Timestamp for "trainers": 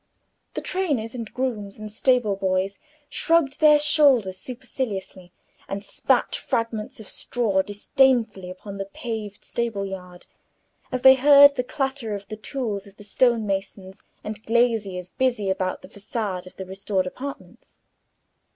0.61-1.13